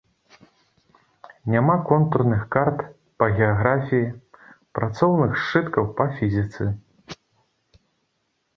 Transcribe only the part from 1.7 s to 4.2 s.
контурных карт па геаграфіі,